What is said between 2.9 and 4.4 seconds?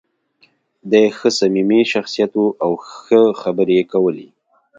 ښه خبرې یې کولې.